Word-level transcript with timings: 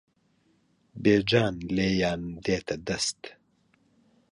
بێجان 1.03 1.55
لێیان 1.75 2.21
دێتە 2.45 2.75
دەست 2.87 3.21